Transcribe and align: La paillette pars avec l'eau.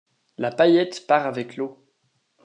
La 0.39 0.49
paillette 0.49 1.05
pars 1.05 1.27
avec 1.27 1.57
l'eau. 1.57 1.85